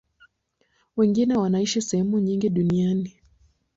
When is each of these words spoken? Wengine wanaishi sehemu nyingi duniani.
Wengine 0.97 1.37
wanaishi 1.37 1.81
sehemu 1.81 2.19
nyingi 2.19 2.49
duniani. 2.49 3.15